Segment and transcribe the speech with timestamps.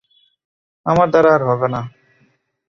[0.85, 1.81] আমার দ্বারা আর হবে না।